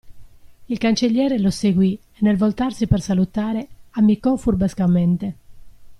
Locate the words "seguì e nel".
1.51-2.35